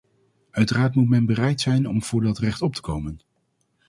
[0.51, 3.19] Uiteraard moet men bereid zijn om voor dat recht op te komen.